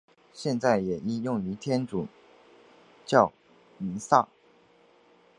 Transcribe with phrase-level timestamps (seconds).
[0.33, 2.07] 现在也应用于天主
[3.05, 3.31] 教
[3.77, 4.27] 弥撒。